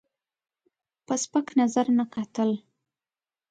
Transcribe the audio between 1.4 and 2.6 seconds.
نظر نه کتل.